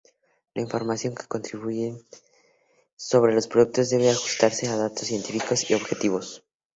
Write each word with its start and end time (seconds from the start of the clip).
La 0.55 0.63
información 0.63 1.13
que 1.13 1.23
distribuyan 1.37 1.99
sobre 2.95 3.35
los 3.35 3.47
productos 3.47 3.91
debe 3.91 4.09
ajustarse 4.09 4.67
a 4.67 4.75
datos 4.75 5.05
científicos 5.09 5.69
y 5.69 5.75
objetivos. 5.75 6.43